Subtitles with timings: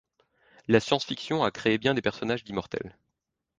[0.67, 2.97] La science-fiction a créé bien des personnages d'immortels.